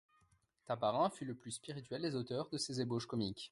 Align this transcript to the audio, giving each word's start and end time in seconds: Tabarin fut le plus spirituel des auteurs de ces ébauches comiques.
Tabarin 0.65 1.11
fut 1.11 1.25
le 1.25 1.35
plus 1.35 1.51
spirituel 1.51 2.01
des 2.01 2.15
auteurs 2.15 2.49
de 2.49 2.57
ces 2.57 2.81
ébauches 2.81 3.05
comiques. 3.05 3.49